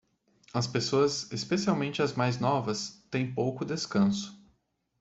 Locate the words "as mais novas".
2.01-3.05